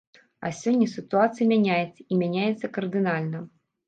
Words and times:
А 0.47 0.49
сёння 0.59 0.85
сітуацыі 0.93 1.47
мяняецца, 1.51 2.05
і 2.11 2.17
мяняецца 2.21 2.71
кардынальна. 2.79 3.43